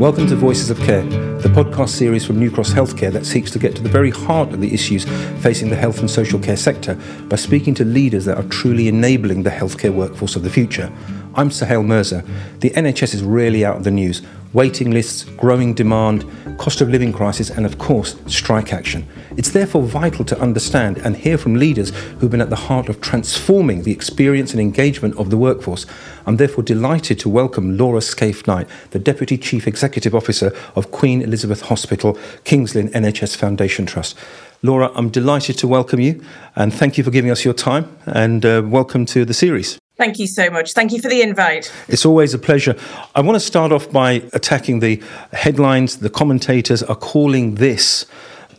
[0.00, 3.58] Welcome to Voices of Care, the podcast series from New Cross Healthcare that seeks to
[3.58, 5.04] get to the very heart of the issues
[5.42, 9.42] facing the health and social care sector by speaking to leaders that are truly enabling
[9.42, 10.90] the healthcare workforce of the future.
[11.34, 12.24] I'm Suhail Mirza.
[12.60, 14.22] The NHS is rarely out of the news.
[14.52, 16.24] Waiting lists, growing demand,
[16.58, 19.06] cost of living crisis, and of course, strike action.
[19.36, 23.00] It's therefore vital to understand and hear from leaders who've been at the heart of
[23.00, 25.86] transforming the experience and engagement of the workforce.
[26.26, 31.22] I'm therefore delighted to welcome Laura Skaife Knight, the Deputy Chief Executive Officer of Queen
[31.22, 34.18] Elizabeth Hospital, Kings NHS Foundation Trust.
[34.62, 36.24] Laura, I'm delighted to welcome you
[36.56, 39.78] and thank you for giving us your time and uh, welcome to the series.
[40.00, 40.72] Thank you so much.
[40.72, 41.70] Thank you for the invite.
[41.86, 42.74] It's always a pleasure.
[43.14, 44.98] I want to start off by attacking the
[45.34, 45.98] headlines.
[45.98, 48.06] The commentators are calling this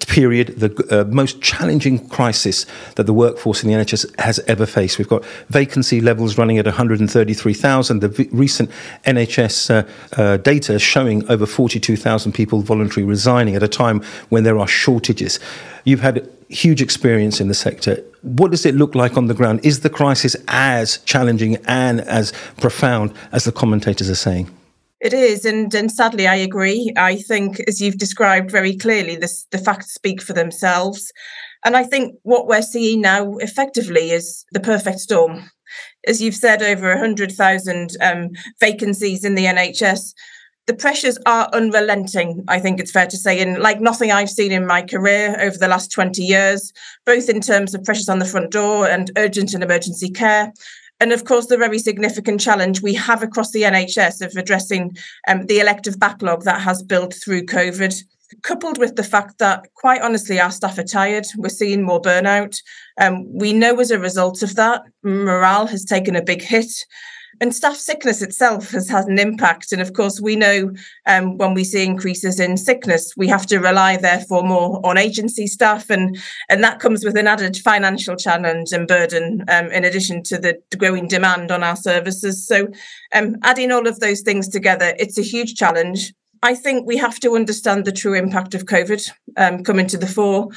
[0.07, 2.65] period the uh, most challenging crisis
[2.95, 4.97] that the workforce in the NHS has ever faced.
[4.97, 7.99] We've got vacancy levels running at 133,000.
[7.99, 8.69] The v- recent
[9.05, 14.57] NHS uh, uh, data showing over 42,000 people voluntarily resigning at a time when there
[14.59, 15.39] are shortages.
[15.83, 18.03] You've had huge experience in the sector.
[18.21, 19.61] What does it look like on the ground?
[19.63, 24.49] Is the crisis as challenging and as profound as the commentators are saying?
[25.01, 26.93] It is, and and sadly, I agree.
[26.95, 31.11] I think, as you've described very clearly, this, the facts speak for themselves.
[31.65, 35.49] And I think what we're seeing now effectively is the perfect storm.
[36.05, 40.13] As you've said, over 100,000 um, vacancies in the NHS.
[40.67, 44.51] The pressures are unrelenting, I think it's fair to say, and like nothing I've seen
[44.51, 46.71] in my career over the last 20 years,
[47.05, 50.53] both in terms of pressures on the front door and urgent and emergency care,
[51.01, 54.95] and of course, the very significant challenge we have across the NHS of addressing
[55.27, 58.03] um, the elective backlog that has built through COVID,
[58.43, 61.25] coupled with the fact that, quite honestly, our staff are tired.
[61.35, 62.55] We're seeing more burnout.
[62.99, 66.71] Um, we know as a result of that, morale has taken a big hit.
[67.41, 69.71] And staff sickness itself has had an impact.
[69.71, 70.71] And of course, we know
[71.07, 75.47] um, when we see increases in sickness, we have to rely, therefore, more on agency
[75.47, 75.89] staff.
[75.89, 76.19] And,
[76.49, 80.61] and that comes with an added financial challenge and burden, um, in addition to the
[80.77, 82.47] growing demand on our services.
[82.47, 82.67] So,
[83.15, 86.13] um, adding all of those things together, it's a huge challenge.
[86.43, 90.07] I think we have to understand the true impact of COVID um, coming to the
[90.07, 90.49] fore.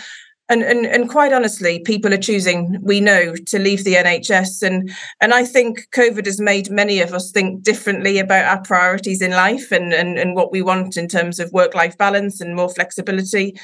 [0.51, 4.63] And, and and quite honestly, people are choosing, we know, to leave the NHS.
[4.63, 4.91] And
[5.23, 9.31] and I think COVID has made many of us think differently about our priorities in
[9.31, 13.55] life and, and, and what we want in terms of work-life balance and more flexibility.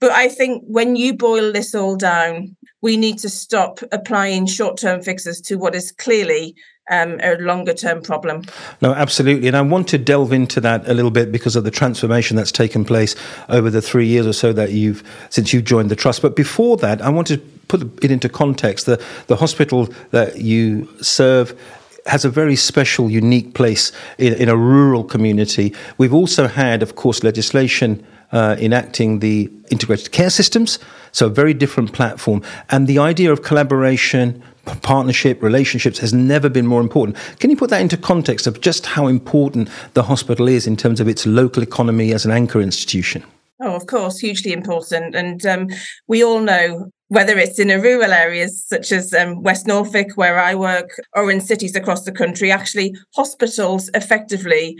[0.00, 5.02] But I think when you boil this all down, we need to stop applying short-term
[5.02, 6.56] fixes to what is clearly
[6.90, 8.42] um, a longer term problem.
[8.80, 9.48] No, absolutely.
[9.48, 12.52] And I want to delve into that a little bit because of the transformation that's
[12.52, 13.14] taken place
[13.48, 16.22] over the three years or so that you've, since you've joined the Trust.
[16.22, 17.38] But before that, I want to
[17.68, 18.86] put it into context.
[18.86, 21.58] The, the hospital that you serve
[22.06, 25.72] has a very special, unique place in, in a rural community.
[25.98, 30.78] We've also had, of course, legislation uh, enacting the integrated care systems,
[31.12, 32.42] so a very different platform.
[32.70, 34.42] And the idea of collaboration,
[34.82, 37.16] partnership, relationships has never been more important.
[37.40, 41.00] Can you put that into context of just how important the hospital is in terms
[41.00, 43.24] of its local economy as an anchor institution?
[43.60, 45.14] Oh, of course, hugely important.
[45.14, 45.68] And um,
[46.08, 50.40] we all know whether it's in a rural areas such as um, West Norfolk, where
[50.40, 54.78] I work, or in cities across the country, actually, hospitals effectively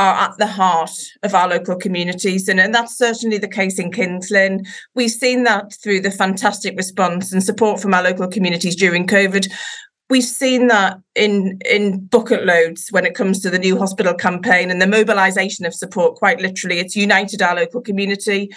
[0.00, 2.48] are at the heart of our local communities.
[2.48, 4.64] And, and that's certainly the case in Kings Lynn.
[4.94, 9.52] We've seen that through the fantastic response and support from our local communities during COVID.
[10.08, 14.70] We've seen that in, in bucket loads when it comes to the new hospital campaign
[14.70, 16.78] and the mobilisation of support, quite literally.
[16.78, 18.48] It's united our local community.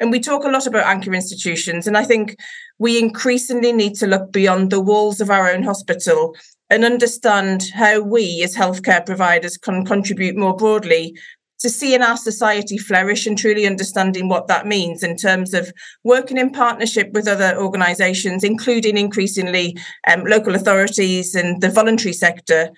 [0.00, 1.86] And we talk a lot about anchor institutions.
[1.86, 2.36] And I think
[2.78, 6.36] we increasingly need to look beyond the walls of our own hospital
[6.70, 11.14] and understand how we as healthcare providers can contribute more broadly
[11.58, 15.72] to seeing our society flourish and truly understanding what that means in terms of
[16.04, 19.76] working in partnership with other organisations, including increasingly
[20.08, 22.70] um, local authorities and the voluntary sector,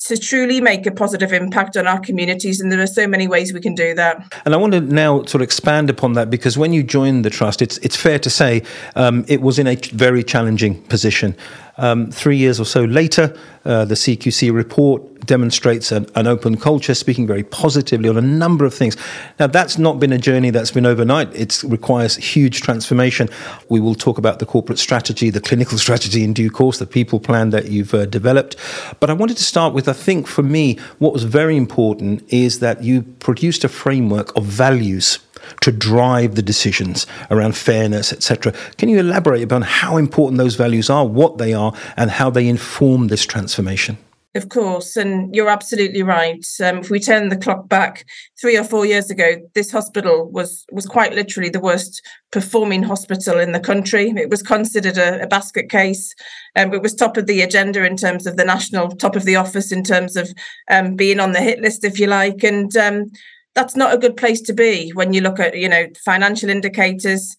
[0.00, 2.60] to truly make a positive impact on our communities.
[2.60, 4.32] And there are so many ways we can do that.
[4.44, 7.30] And I want to now sort of expand upon that because when you joined the
[7.30, 8.62] trust, it's it's fair to say
[8.94, 11.36] um, it was in a very challenging position.
[11.78, 16.94] Um, three years or so later, uh, the CQC report demonstrates an, an, open culture,
[16.94, 18.96] speaking very positively on a number of things.
[19.38, 21.32] Now, that's not been a journey that's been overnight.
[21.34, 23.28] It requires huge transformation.
[23.68, 27.20] We will talk about the corporate strategy, the clinical strategy in due course, the people
[27.20, 28.56] plan that you've uh, developed.
[28.98, 32.58] But I wanted to start with, I think for me, what was very important is
[32.60, 35.18] that you produced a framework of values
[35.60, 38.52] to drive the decisions around fairness, etc.
[38.76, 42.48] Can you elaborate upon how important those values are, what they are, and how they
[42.48, 43.98] inform this transformation?
[44.34, 46.46] Of course, and you're absolutely right.
[46.62, 48.04] Um, if we turn the clock back
[48.38, 53.40] three or four years ago, this hospital was was quite literally the worst performing hospital
[53.40, 54.12] in the country.
[54.16, 56.14] It was considered a, a basket case,
[56.54, 59.24] and um, it was top of the agenda in terms of the national top of
[59.24, 60.28] the office in terms of
[60.70, 62.44] um, being on the hit list, if you like.
[62.44, 63.10] And um,
[63.58, 67.36] that's not a good place to be when you look at you know financial indicators.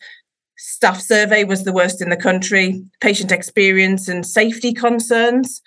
[0.57, 5.61] Staff survey was the worst in the country patient experience and safety concerns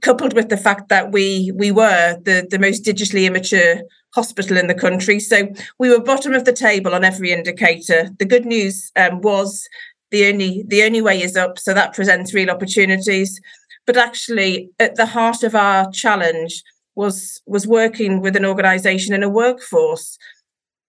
[0.00, 3.82] coupled with the fact that we we were the the most digitally immature
[4.14, 5.20] hospital in the country.
[5.20, 8.08] So we were bottom of the table on every indicator.
[8.18, 9.68] The good news um, was
[10.10, 13.38] the only the only way is up so that presents real opportunities.
[13.86, 16.62] But actually at the heart of our challenge
[16.98, 20.18] was was working with an organization in a workforce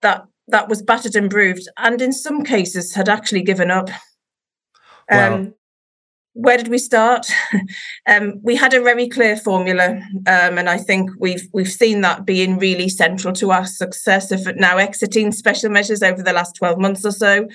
[0.01, 3.89] that that was battered and bruised and in some cases had actually given up.
[5.09, 5.35] Wow.
[5.35, 5.53] um,
[6.33, 7.27] where did we start?
[8.07, 10.01] Um, we had a very clear formula
[10.33, 14.55] um, and i think we've we've seen that being really central to our success of
[14.55, 17.47] now exiting special measures over the last 12 months or so.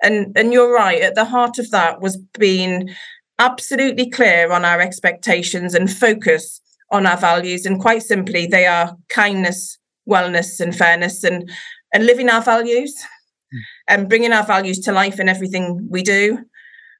[0.00, 2.90] And and you're right at the heart of that was being
[3.38, 7.66] absolutely clear on our expectations and focus on our values.
[7.66, 9.78] And quite simply, they are kindness,
[10.08, 11.50] wellness, and fairness, and
[11.92, 12.94] and living our values
[13.54, 13.58] mm.
[13.88, 16.38] and bringing our values to life in everything we do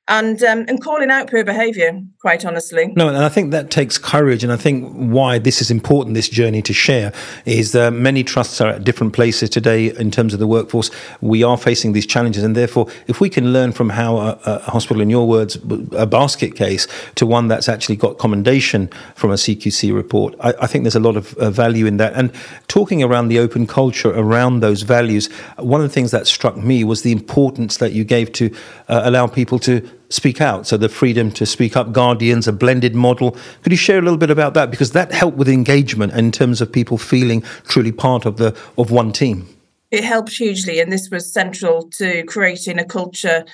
[0.08, 2.00] and um, and calling out poor behaviour.
[2.20, 4.44] Quite honestly, no, and I think that takes courage.
[4.44, 7.12] And I think why this is important, this journey to share,
[7.44, 10.90] is that many trusts are at different places today in terms of the workforce.
[11.20, 14.70] We are facing these challenges, and therefore, if we can learn from how a, a
[14.70, 15.56] hospital, in your words,
[15.92, 16.86] a basket case,
[17.16, 21.00] to one that's actually got commendation from a CQC report, I, I think there's a
[21.00, 22.14] lot of uh, value in that.
[22.14, 22.32] And
[22.68, 26.84] talking around the open culture around those values, one of the things that struck me
[26.84, 28.54] was the importance that you gave to
[28.88, 30.66] uh, allow people to speak out.
[30.66, 33.36] So the freedom to speak up, guardians, a blended model.
[33.62, 36.60] Could you share a little bit about that because that helped with engagement in terms
[36.60, 39.48] of people feeling truly part of the of one team.
[39.90, 43.44] It helped hugely, and this was central to creating a culture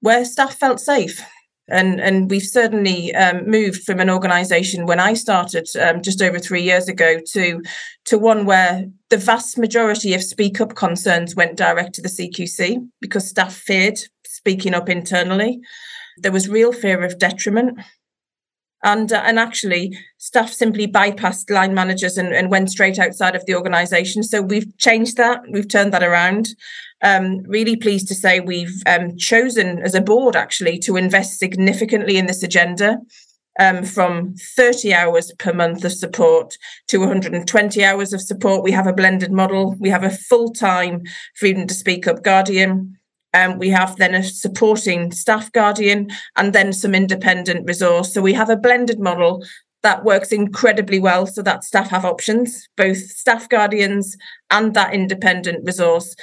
[0.00, 1.22] where staff felt safe.
[1.68, 6.40] And, and we've certainly um, moved from an organisation when I started um, just over
[6.40, 7.62] three years ago to
[8.06, 12.88] to one where the vast majority of speak up concerns went direct to the CQC
[13.00, 15.60] because staff feared speaking up internally
[16.18, 17.78] there was real fear of detriment.
[18.82, 23.44] And, uh, and actually, staff simply bypassed line managers and, and went straight outside of
[23.44, 24.22] the organisation.
[24.22, 25.42] So we've changed that.
[25.50, 26.48] We've turned that around.
[27.02, 32.16] Um, really pleased to say we've um, chosen as a board actually to invest significantly
[32.16, 32.98] in this agenda.
[33.58, 38.62] Um, from 30 hours per month of support to 120 hours of support.
[38.62, 39.76] We have a blended model.
[39.78, 41.02] We have a full time
[41.34, 42.99] Freedom to Speak Up Guardian.
[43.32, 48.12] Um, we have then a supporting staff guardian and then some independent resource.
[48.12, 49.44] So we have a blended model
[49.82, 54.16] that works incredibly well so that staff have options, both staff guardians
[54.50, 56.14] and that independent resource.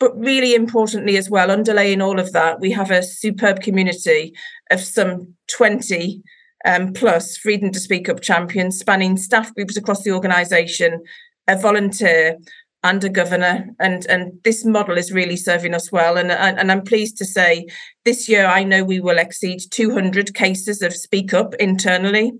[0.00, 4.34] But really importantly, as well, underlaying all of that, we have a superb community
[4.70, 6.22] of some 20
[6.64, 11.02] um, plus Freedom to Speak Up champions spanning staff groups across the organisation,
[11.46, 12.38] a volunteer,
[12.84, 16.18] a governor and and this model is really serving us well.
[16.18, 17.66] And, and and I'm pleased to say
[18.04, 22.32] this year I know we will exceed 200 cases of speak up internally.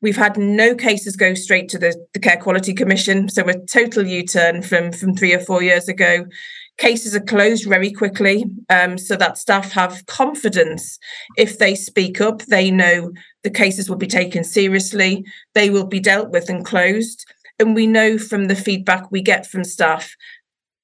[0.00, 4.06] We've had no cases go straight to the, the care quality commission so a total
[4.06, 6.26] u-turn from from three or four years ago.
[6.78, 11.00] Cases are closed very quickly um, so that staff have confidence.
[11.36, 13.10] If they speak up they know
[13.42, 15.24] the cases will be taken seriously
[15.54, 17.26] they will be dealt with and closed
[17.58, 20.14] and we know from the feedback we get from staff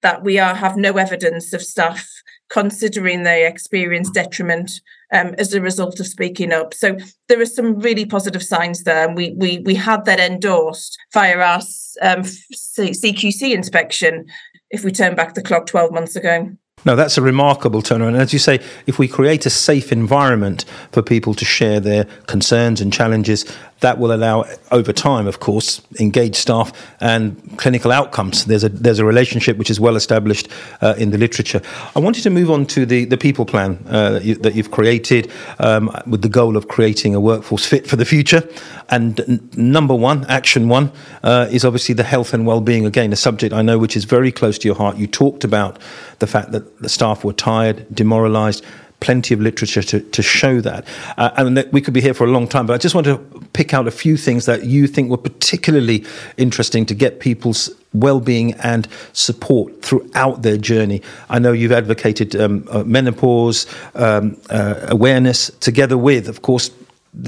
[0.03, 2.07] that we are have no evidence of staff
[2.51, 4.81] considering they experience detriment
[5.13, 6.75] um, as a result of speaking up.
[6.75, 6.97] So
[7.29, 11.39] there are some really positive signs there, and we we we had that endorsed via
[11.39, 11.61] our
[12.03, 14.27] um, CQC inspection.
[14.71, 16.51] If we turn back the clock twelve months ago.
[16.87, 18.19] No, that's a remarkable turnaround.
[18.19, 22.83] As you say, if we create a safe environment for people to share their concerns
[22.83, 23.47] and challenges,
[23.81, 28.45] that will allow, over time, of course, engaged staff and clinical outcomes.
[28.47, 30.49] There's a there's a relationship which is well established
[30.81, 31.61] uh, in the literature.
[31.95, 35.31] I wanted to move on to the the people plan uh, that, you, have created
[35.59, 38.49] um, with the goal of creating a workforce fit for the future.
[38.89, 42.87] And n- number one, action one, uh, is obviously the health and well-being.
[42.87, 44.97] Again, a subject I know which is very close to your heart.
[44.97, 45.79] You talked about
[46.19, 48.65] the fact that the staff were tired, demoralised
[49.05, 50.87] plenty of literature to, to show that.
[51.19, 53.07] Uh, and that we could be here for a long time, but I just want
[53.07, 53.19] to
[53.53, 56.05] pick out a few things that you think were particularly
[56.39, 61.03] interesting to get people's well-being and support throughout their journey.
[61.29, 66.71] I know you've advocated um, uh, menopause um, uh, awareness together with, of course,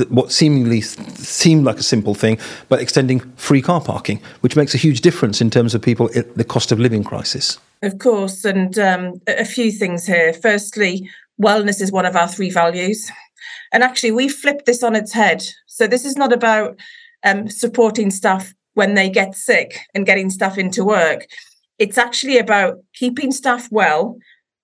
[0.08, 4.78] what seemingly seemed like a simple thing, but extending free car parking, which makes a
[4.78, 7.58] huge difference in terms of people the cost of living crisis.
[7.82, 10.32] Of course, and um, a few things here.
[10.32, 11.08] Firstly,
[11.42, 13.10] wellness is one of our three values.
[13.72, 15.42] And actually, we flipped this on its head.
[15.66, 16.78] So, this is not about
[17.24, 21.26] um, supporting staff when they get sick and getting staff into work.
[21.78, 24.18] It's actually about keeping staff well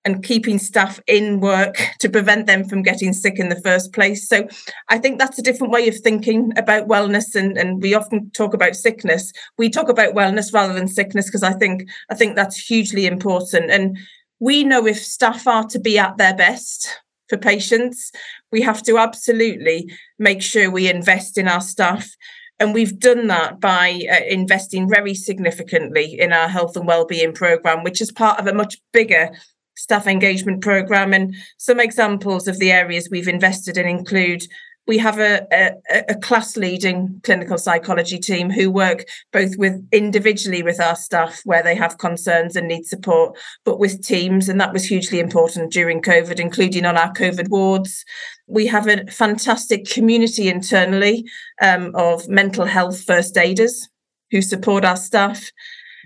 [0.04, 4.28] and keeping staff in work to prevent them from getting sick in the first place.
[4.28, 4.46] So
[4.88, 8.54] I think that's a different way of thinking about wellness and, and we often talk
[8.54, 9.32] about sickness.
[9.58, 13.70] We talk about wellness rather than sickness because I think I think that's hugely important.
[13.70, 13.96] And
[14.42, 18.10] we know if staff are to be at their best for patients,
[18.50, 22.08] we have to absolutely make sure we invest in our staff.
[22.58, 27.84] And we've done that by uh, investing very significantly in our health and wellbeing program,
[27.84, 29.30] which is part of a much bigger
[29.76, 31.14] staff engagement program.
[31.14, 34.42] And some examples of the areas we've invested in include
[34.86, 40.62] we have a, a, a, class leading clinical psychology team who work both with individually
[40.62, 44.48] with our staff where they have concerns and need support, but with teams.
[44.48, 48.04] And that was hugely important during COVID, including on our COVID wards.
[48.48, 51.24] We have a fantastic community internally
[51.60, 53.88] um, of mental health first aiders
[54.32, 55.52] who support our staff.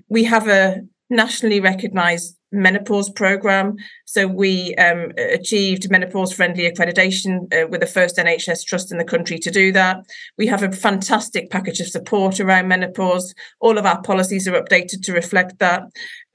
[0.08, 3.76] We have a nationally recognised menopause program.
[4.06, 9.04] So we um, achieved menopause friendly accreditation uh, with the first NHS trust in the
[9.04, 10.04] country to do that.
[10.38, 13.34] We have a fantastic package of support around menopause.
[13.60, 15.84] All of our policies are updated to reflect that.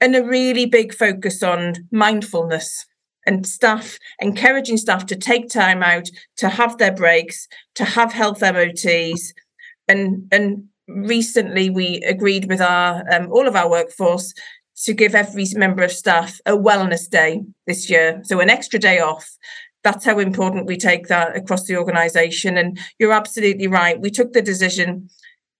[0.00, 2.86] And a really big focus on mindfulness
[3.26, 8.40] and staff, encouraging staff to take time out, to have their breaks, to have health
[8.40, 9.32] MOTs,
[9.88, 14.34] and and recently we agreed with our um, all of our workforce
[14.84, 18.20] to give every member of staff a wellness day this year.
[18.24, 19.28] So an extra day off.
[19.84, 22.56] That's how important we take that across the organisation.
[22.56, 24.00] And you're absolutely right.
[24.00, 25.08] We took the decision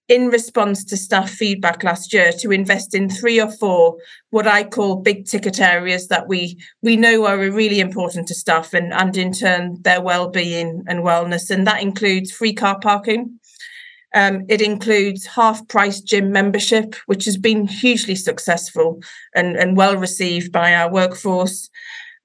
[0.08, 3.96] in response to staff feedback last year to invest in three or four
[4.30, 8.74] what I call big ticket areas that we we know are really important to staff
[8.74, 11.50] and, and in turn their well-being and wellness.
[11.50, 13.38] And that includes free car parking
[14.14, 19.00] um, it includes half price gym membership, which has been hugely successful
[19.34, 21.70] and, and well received by our workforce.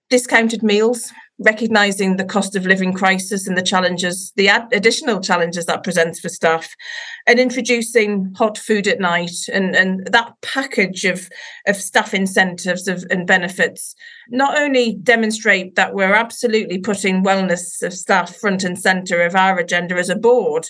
[0.10, 5.66] Discounted meals, recognizing the cost of living crisis and the challenges, the ad- additional challenges
[5.66, 6.76] that presents for staff,
[7.28, 11.30] and introducing hot food at night and, and that package of,
[11.68, 13.96] of staff incentives of, and benefits
[14.30, 19.58] not only demonstrate that we're absolutely putting wellness of staff front and center of our
[19.60, 20.70] agenda as a board,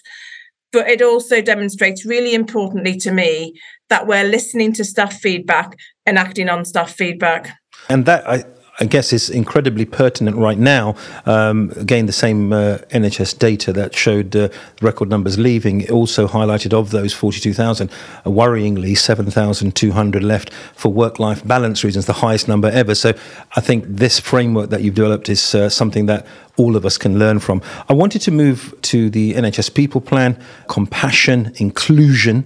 [0.72, 3.54] but it also demonstrates really importantly to me
[3.90, 7.58] that we're listening to staff feedback and acting on staff feedback.
[7.90, 8.44] And that I,
[8.80, 10.96] I guess is incredibly pertinent right now.
[11.26, 14.50] Um, again, the same uh, NHS data that showed uh,
[14.82, 21.84] record numbers leaving also highlighted of those 42,000, uh, worryingly 7,200 left for work-life balance
[21.84, 22.94] reasons, the highest number ever.
[22.94, 23.14] So
[23.56, 27.18] I think this framework that you've developed is uh, something that all of us can
[27.18, 27.62] learn from.
[27.88, 32.46] I wanted to move to the NHS People Plan, compassion, inclusion,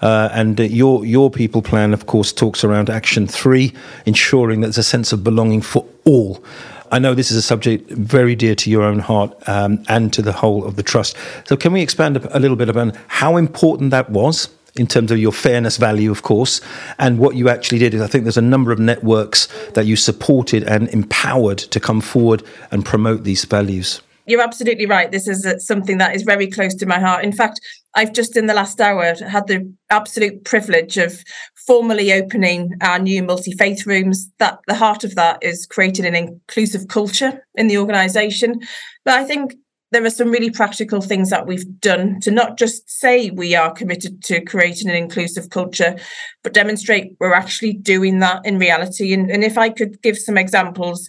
[0.00, 3.74] uh, and uh, your your People Plan, of course, talks around Action Three,
[4.06, 6.42] ensuring that there's a sense of belonging for all.
[6.90, 10.22] I know this is a subject very dear to your own heart um, and to
[10.22, 11.16] the whole of the trust.
[11.44, 14.48] So, can we expand a little bit about how important that was?
[14.78, 16.60] In terms of your fairness value, of course,
[16.98, 19.96] and what you actually did is I think there's a number of networks that you
[19.96, 24.00] supported and empowered to come forward and promote these values.
[24.28, 25.10] You're absolutely right.
[25.10, 27.24] This is uh, something that is very close to my heart.
[27.24, 27.60] In fact,
[27.94, 31.24] I've just in the last hour had the absolute privilege of
[31.66, 34.30] formally opening our new multi faith rooms.
[34.38, 38.60] That the heart of that is creating an inclusive culture in the organisation.
[39.06, 39.54] But I think
[39.90, 43.72] there are some really practical things that we've done to not just say we are
[43.72, 45.96] committed to creating an inclusive culture,
[46.42, 49.12] but demonstrate we're actually doing that in reality.
[49.12, 51.08] And, and if I could give some examples,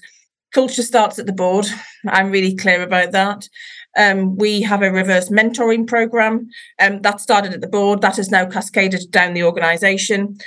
[0.54, 1.66] culture starts at the board.
[2.08, 3.48] I'm really clear about that.
[3.98, 6.48] Um, we have a reverse mentoring program
[6.80, 10.38] um, that started at the board that has now cascaded down the organisation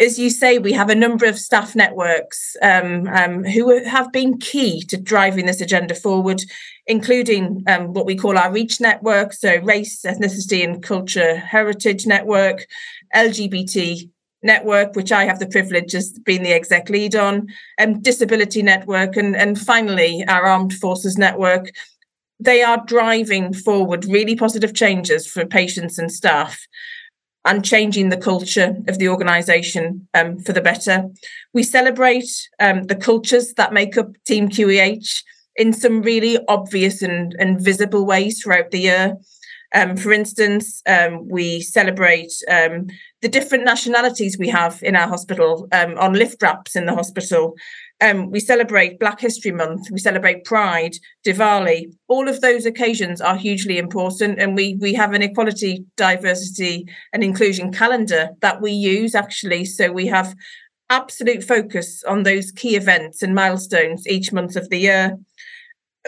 [0.00, 4.38] as you say, we have a number of staff networks um, um, who have been
[4.38, 6.40] key to driving this agenda forward,
[6.90, 12.66] including um, what we call our REACH network, so Race, Ethnicity and Culture Heritage Network,
[13.14, 14.10] LGBT
[14.42, 17.46] Network, which I have the privilege of being the exec lead on,
[17.78, 21.70] and Disability Network, and, and finally our Armed Forces Network.
[22.40, 26.58] They are driving forward really positive changes for patients and staff
[27.44, 31.04] and changing the culture of the organisation um, for the better.
[31.54, 35.22] We celebrate um, the cultures that make up Team QEH.
[35.60, 39.14] In some really obvious and, and visible ways throughout the year.
[39.74, 42.86] Um, for instance, um, we celebrate um,
[43.20, 47.54] the different nationalities we have in our hospital um, on lift wraps in the hospital.
[48.00, 49.90] Um, we celebrate Black History Month.
[49.92, 50.94] We celebrate Pride,
[51.26, 51.92] Diwali.
[52.08, 57.22] All of those occasions are hugely important, and we we have an equality, diversity, and
[57.22, 59.66] inclusion calendar that we use actually.
[59.66, 60.34] So we have
[60.88, 65.16] absolute focus on those key events and milestones each month of the year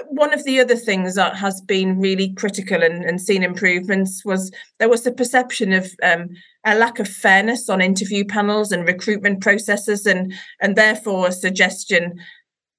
[0.08, 4.50] one of the other things that has been really critical and, and seen improvements was
[4.78, 6.30] there was the perception of um,
[6.64, 12.18] a lack of fairness on interview panels and recruitment processes and and therefore a suggestion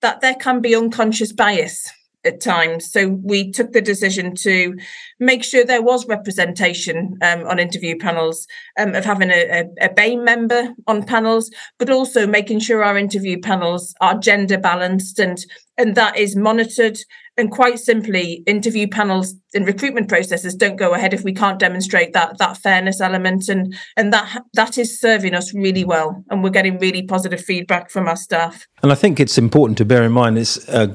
[0.02, 1.90] that there can be unconscious bias
[2.26, 2.92] at times.
[2.92, 4.78] So we took the decision to
[5.20, 8.48] make sure there was representation um, on interview panels,
[8.80, 11.50] um, of having a, a, a BAME member on panels,
[11.80, 15.46] but also making sure our interview panels are gender balanced and
[15.78, 17.00] and that is monitored
[17.38, 22.14] and quite simply interview panels and recruitment processes don't go ahead if we can't demonstrate
[22.14, 23.50] that that fairness element.
[23.50, 26.24] And and that that is serving us really well.
[26.30, 28.68] And we're getting really positive feedback from our staff.
[28.82, 30.94] And i think it's important to bear in mind it's uh,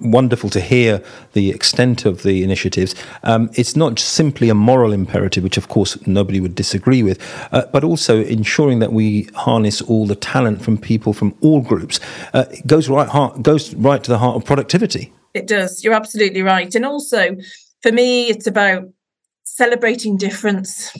[0.00, 2.94] wonderful to hear the extent of the initiatives.
[3.22, 7.18] Um, it's not simply a moral imperative which of course nobody would disagree with
[7.52, 11.98] uh, but also ensuring that we harness all the talent from people from all groups.
[12.34, 15.84] Uh, goes right heart goes right to the heart of productivity it does.
[15.84, 16.74] You're absolutely right.
[16.74, 17.36] And also,
[17.82, 18.84] for me, it's about
[19.44, 20.90] celebrating difference.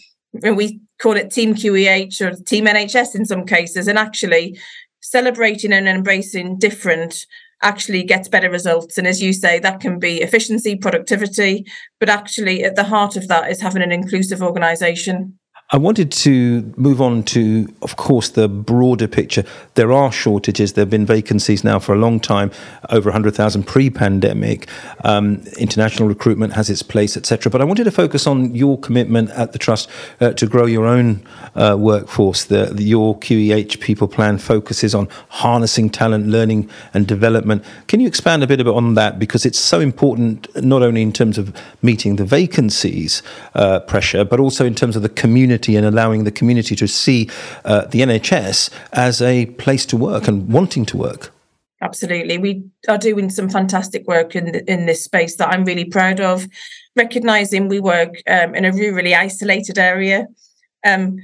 [0.44, 3.88] And we call it Team QEH or Team NHS in some cases.
[3.88, 4.58] And actually,
[5.00, 7.26] celebrating and embracing different
[7.62, 8.96] actually gets better results.
[8.96, 11.66] And as you say, that can be efficiency, productivity,
[11.98, 15.38] but actually, at the heart of that is having an inclusive organization.
[15.72, 19.44] I wanted to move on to, of course, the broader picture.
[19.74, 20.72] There are shortages.
[20.72, 22.50] There have been vacancies now for a long time,
[22.88, 24.68] over 100,000 pre pandemic.
[25.04, 27.52] Um, international recruitment has its place, etc.
[27.52, 29.88] But I wanted to focus on your commitment at the Trust
[30.20, 32.46] uh, to grow your own uh, workforce.
[32.46, 37.64] The, the, your QEH People Plan focuses on harnessing talent, learning, and development.
[37.86, 39.20] Can you expand a bit on that?
[39.20, 43.22] Because it's so important, not only in terms of meeting the vacancies
[43.54, 46.86] uh, pressure, but also in terms of the community community and allowing the community to
[46.86, 47.28] see
[47.64, 51.30] uh, the NHS as a place to work and wanting to work.
[51.82, 55.86] Absolutely, we are doing some fantastic work in the, in this space that I'm really
[55.86, 56.46] proud of.
[56.94, 60.26] Recognizing we work um, in a rurally isolated area,
[60.84, 61.16] um,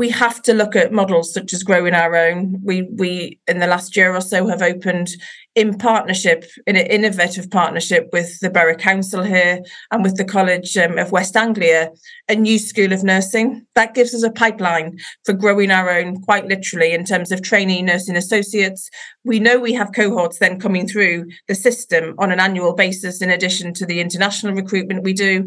[0.00, 2.58] we have to look at models such as growing our own.
[2.64, 5.10] We we in the last year or so have opened
[5.54, 9.60] in partnership, in an innovative partnership with the Borough Council here
[9.90, 11.90] and with the College um, of West Anglia,
[12.30, 13.66] a new school of nursing.
[13.74, 17.84] That gives us a pipeline for growing our own, quite literally, in terms of training
[17.84, 18.88] nursing associates.
[19.24, 23.28] We know we have cohorts then coming through the system on an annual basis, in
[23.28, 25.46] addition to the international recruitment we do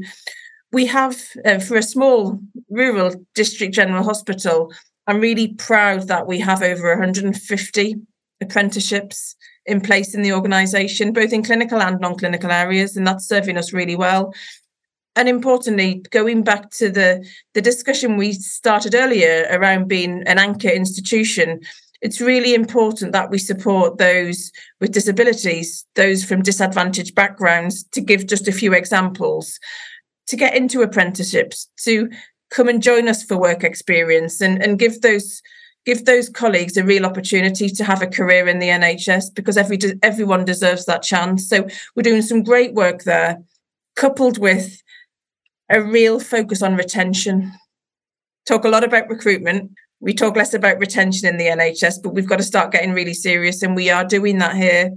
[0.73, 4.73] we have uh, for a small rural district general hospital
[5.07, 7.95] i'm really proud that we have over 150
[8.41, 13.57] apprenticeships in place in the organisation both in clinical and non-clinical areas and that's serving
[13.57, 14.33] us really well.
[15.15, 20.69] And importantly going back to the the discussion we started earlier around being an anchor
[20.69, 21.61] institution
[22.01, 28.25] it's really important that we support those with disabilities those from disadvantaged backgrounds to give
[28.25, 29.59] just a few examples
[30.27, 32.09] to get into apprenticeships, to
[32.49, 35.41] come and join us for work experience and, and give those
[35.85, 39.77] give those colleagues a real opportunity to have a career in the NHS because every
[40.01, 41.47] everyone deserves that chance.
[41.47, 43.41] So we're doing some great work there,
[43.95, 44.81] coupled with
[45.69, 47.51] a real focus on retention.
[48.47, 49.71] Talk a lot about recruitment.
[49.99, 53.13] We talk less about retention in the NHS, but we've got to start getting really
[53.13, 54.91] serious, and we are doing that here.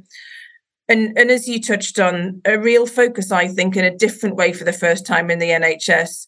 [0.88, 4.52] And, and as you touched on, a real focus, I think, in a different way
[4.52, 6.26] for the first time in the NHS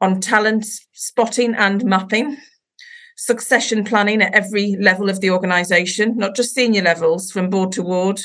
[0.00, 2.36] on talent spotting and mapping,
[3.16, 7.82] succession planning at every level of the organisation, not just senior levels from board to
[7.82, 8.20] ward,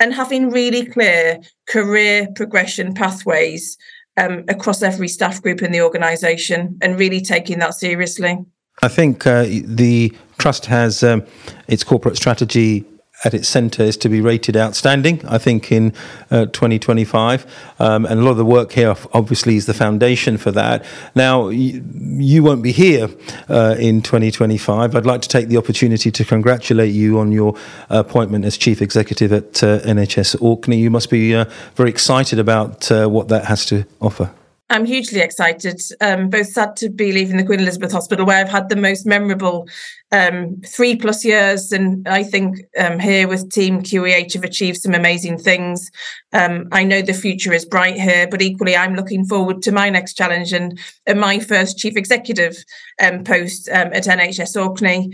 [0.00, 3.76] and having really clear career progression pathways
[4.16, 8.38] um, across every staff group in the organisation and really taking that seriously.
[8.82, 11.24] I think uh, the Trust has um,
[11.68, 12.84] its corporate strategy
[13.22, 15.92] at its centre is to be rated outstanding, I think, in
[16.30, 17.46] uh, 2025.
[17.78, 20.84] Um, and a lot of the work here, obviously, is the foundation for that.
[21.14, 23.08] Now, you, you won't be here
[23.48, 24.94] uh, in 2025.
[24.94, 27.56] I'd like to take the opportunity to congratulate you on your
[27.88, 30.78] appointment as Chief Executive at uh, NHS Orkney.
[30.78, 31.46] You must be uh,
[31.76, 34.30] very excited about uh, what that has to offer.
[34.70, 35.82] I'm hugely excited.
[36.00, 39.04] Um, both sad to be leaving the Queen Elizabeth Hospital, where I've had the most
[39.04, 39.68] memorable
[40.10, 44.94] um, three plus years, and I think um, here with Team QEH have achieved some
[44.94, 45.90] amazing things.
[46.32, 49.90] Um, I know the future is bright here, but equally, I'm looking forward to my
[49.90, 52.56] next challenge and, and my first chief executive
[53.02, 55.12] um, post um, at NHS Orkney.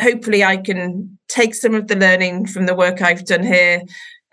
[0.00, 3.82] Hopefully, I can take some of the learning from the work I've done here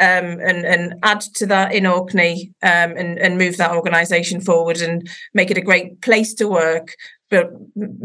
[0.04, 4.82] um, and and add to that in Orkney um, and and move that organisation forward
[4.82, 6.96] and make it a great place to work.
[7.30, 7.52] But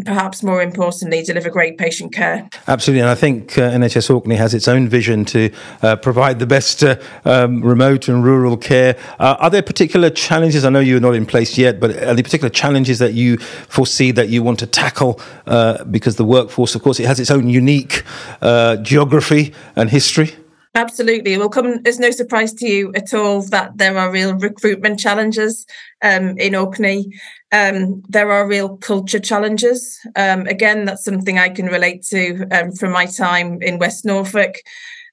[0.07, 2.49] perhaps more importantly, deliver great patient care.
[2.67, 5.51] Absolutely, and I think uh, NHS Orkney has its own vision to
[5.83, 8.97] uh, provide the best uh, um, remote and rural care.
[9.19, 10.65] Uh, are there particular challenges?
[10.65, 13.37] I know you're not in place yet, but are there particular challenges that you
[13.69, 15.21] foresee that you want to tackle?
[15.47, 18.05] Uh, because the workforce, of course, it has its own unique
[18.41, 20.33] uh, geography and history.
[20.79, 21.33] Absolutely.
[21.33, 25.01] It will come as no surprise to you at all that there are real recruitment
[25.01, 25.67] challenges
[26.03, 27.13] um, in Orkney.
[27.51, 29.99] Um, there are real culture challenges.
[30.15, 34.55] Um, again, that's something I can relate to um, from my time in West Norfolk.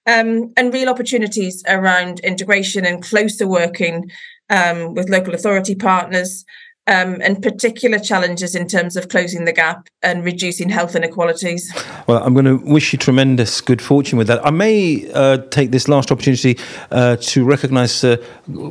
[0.05, 4.11] Um, and real opportunities around integration and closer working
[4.51, 6.45] um, with local authority partners
[6.87, 11.73] um, and particular challenges in terms of closing the gap and reducing health inequalities.
[12.07, 14.45] Well, I'm going to wish you tremendous good fortune with that.
[14.45, 16.57] I may uh, take this last opportunity
[16.91, 18.17] uh, to recognise a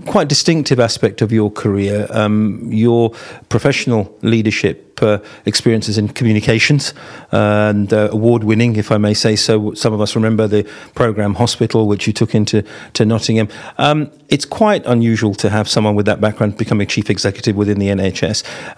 [0.07, 3.11] quite distinctive aspect of your career, um, your
[3.49, 6.95] professional leadership uh, experiences in communications
[7.33, 9.75] and uh, award winning, if I may say so.
[9.75, 10.63] Some of us remember the
[10.95, 13.49] program Hospital, which you took into to Nottingham.
[13.79, 17.79] Um, it's quite unusual to have someone with that background become a chief executive within
[17.79, 18.04] the NHS.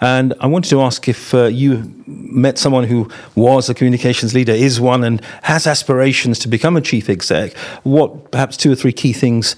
[0.01, 4.53] And I wanted to ask if uh, you met someone who was a communications leader,
[4.53, 7.55] is one, and has aspirations to become a chief exec.
[7.83, 9.55] What perhaps two or three key things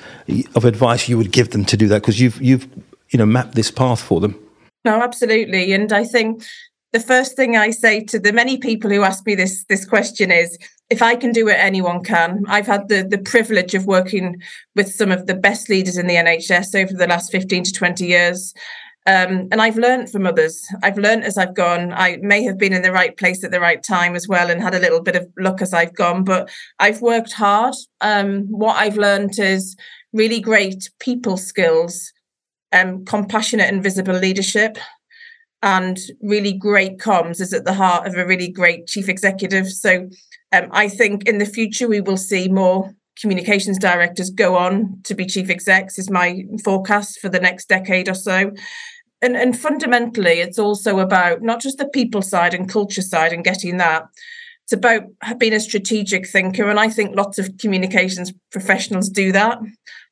[0.56, 2.02] of advice you would give them to do that?
[2.02, 2.68] Because you've you've
[3.10, 4.40] you know mapped this path for them.
[4.86, 5.74] No, absolutely.
[5.74, 6.44] And I think
[6.92, 10.32] the first thing I say to the many people who ask me this this question
[10.32, 10.58] is
[10.90, 12.44] if I can do it, anyone can.
[12.48, 14.42] I've had the the privilege of working
[14.76, 18.06] with some of the best leaders in the NHS over the last 15 to 20
[18.06, 18.54] years.
[19.10, 20.64] Um, and I've learned from others.
[20.84, 21.92] I've learned as I've gone.
[21.94, 24.62] I may have been in the right place at the right time as well and
[24.62, 27.74] had a little bit of luck as I've gone, but I've worked hard.
[28.02, 29.76] Um, what I've learned is
[30.14, 32.14] really great people skills
[32.72, 34.78] um, compassionate and visible leadership
[35.64, 39.68] and really great comms is at the heart of a really great chief executive.
[39.70, 40.08] So
[40.52, 45.14] um, I think in the future we will see more communications directors go on to
[45.16, 48.52] be chief execs is my forecast for the next decade or so.
[49.22, 53.44] And, and fundamentally, it's also about not just the people side and culture side and
[53.44, 54.08] getting that.
[54.64, 55.04] It's about
[55.40, 56.70] being a strategic thinker.
[56.70, 59.60] And I think lots of communications professionals do that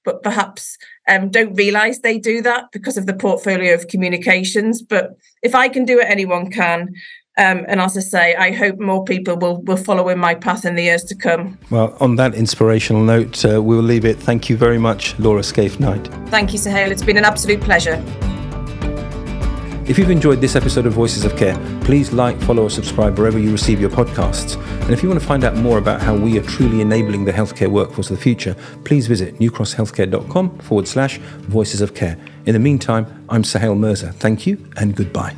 [0.07, 0.77] but perhaps
[1.09, 4.81] um, don't realize they do that because of the portfolio of communications.
[4.81, 6.93] But if I can do it, anyone can.
[7.37, 10.63] Um, and as I say, I hope more people will, will follow in my path
[10.63, 11.59] in the years to come.
[11.69, 14.17] Well, on that inspirational note, uh, we'll leave it.
[14.17, 16.07] Thank you very much, Laura Skaife Knight.
[16.29, 16.89] Thank you, Suhail.
[16.89, 18.01] It's been an absolute pleasure.
[19.87, 23.39] If you've enjoyed this episode of Voices of Care, please like, follow, or subscribe wherever
[23.39, 24.61] you receive your podcasts.
[24.81, 27.31] And if you want to find out more about how we are truly enabling the
[27.31, 32.17] healthcare workforce of the future, please visit newcrosshealthcare.com forward slash voices of care.
[32.45, 34.11] In the meantime, I'm Suhail Mirza.
[34.11, 35.37] Thank you and goodbye.